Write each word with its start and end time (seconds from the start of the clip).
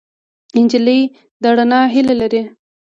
نجلۍ 0.63 1.01
د 1.41 1.43
رڼا 1.57 1.81
هیلې 1.93 2.15
لري. 2.21 2.41